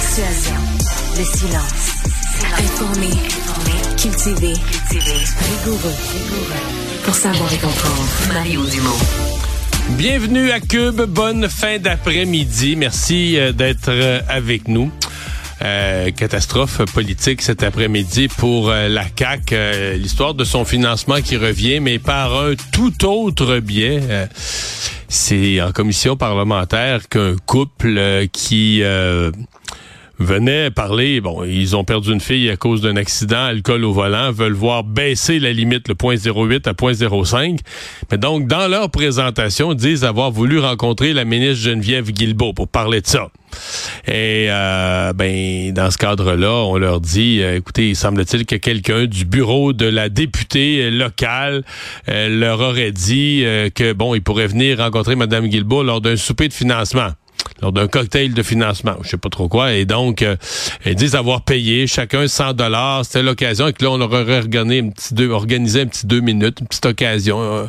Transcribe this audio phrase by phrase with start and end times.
[0.00, 1.92] Le silence.
[2.58, 3.08] Informé.
[3.98, 4.54] Informé.
[4.88, 5.94] Rigoureux.
[7.04, 8.08] Pour savoir et comprendre.
[8.32, 8.96] Mario Dumont.
[9.98, 11.02] Bienvenue à Cube.
[11.02, 12.76] Bonne fin d'après-midi.
[12.76, 14.90] Merci euh, d'être euh, avec nous.
[15.62, 19.54] Euh, catastrophe politique cet après-midi pour la CAC.
[19.96, 24.00] L'histoire de son financement qui revient, mais par un tout autre biais.
[25.08, 28.82] C'est en commission parlementaire qu'un couple qui
[30.20, 34.30] venait parler, bon, ils ont perdu une fille à cause d'un accident, alcool au volant,
[34.30, 37.58] veulent voir baisser la limite, le point 08 à point 05.
[38.10, 43.00] Mais donc, dans leur présentation, disent avoir voulu rencontrer la ministre Geneviève Guilbeault pour parler
[43.00, 43.28] de ça.
[44.06, 49.06] Et euh, ben dans ce cadre-là, on leur dit, euh, écoutez, il semble-t-il que quelqu'un
[49.06, 51.64] du bureau de la députée locale
[52.08, 56.46] euh, leur aurait dit que bon, il pourrait venir rencontrer Madame Guilbeault lors d'un souper
[56.46, 57.10] de financement
[57.62, 60.36] lors d'un cocktail de financement, je sais pas trop quoi, et donc euh,
[60.86, 64.80] ils disent avoir payé chacun 100 dollars, c'était l'occasion, et que là on aurait organisé
[64.80, 67.40] un petit deux, organisé un petit deux minutes, une petite occasion.
[67.40, 67.66] Euh,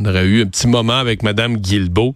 [0.00, 2.14] on aurait eu un petit moment avec Madame Guilbeault,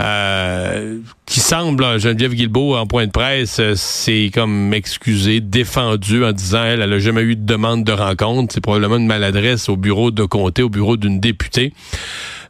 [0.00, 6.64] euh, qui semble, Geneviève Guilbeault, en point de presse, c'est comme m'excuser, défendu en disant
[6.64, 8.54] elle, elle a jamais eu de demande de rencontre.
[8.54, 11.74] C'est probablement une maladresse au bureau de comté, au bureau d'une députée.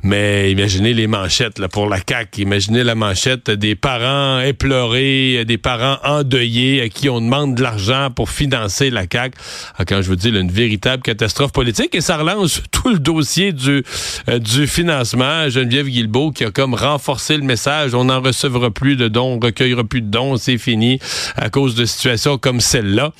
[0.03, 2.43] Mais imaginez les manchettes là, pour la CAQ.
[2.43, 8.11] Imaginez la manchette des parents éplorés, des parents endeuillés à qui on demande de l'argent
[8.15, 9.37] pour financer la CAQ.
[9.77, 13.53] Ah, quand je vous dis une véritable catastrophe politique, et ça relance tout le dossier
[13.53, 13.85] du,
[14.29, 15.49] euh, du financement.
[15.49, 19.41] Geneviève Guilbeault qui a comme renforcé le message, on n'en recevra plus de dons, on
[19.41, 20.99] recueillera plus de dons, c'est fini
[21.37, 23.13] à cause de situations comme celle-là.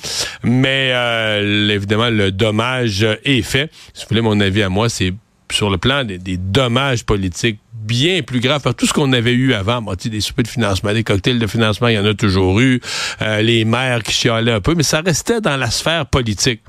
[0.43, 3.69] Mais euh, évidemment, le dommage est fait.
[3.93, 5.13] Si vous voulez mon avis à moi, c'est
[5.53, 9.53] sur le plan des, dommages politiques bien plus graves par tout ce qu'on avait eu
[9.53, 9.81] avant.
[9.81, 12.79] Des soupers de financement, des cocktails de financement, il y en a toujours eu.
[13.21, 16.61] Euh, les maires qui chialaient un peu, mais ça restait dans la sphère politique.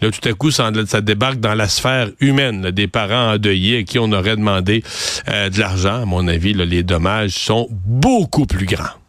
[0.00, 3.98] Là, tout à coup, ça, débarque dans la sphère humaine, des parents endeuillés à qui
[3.98, 4.82] on aurait demandé
[5.28, 6.02] euh, de l'argent.
[6.02, 9.05] À mon avis, les dommages sont beaucoup plus grands.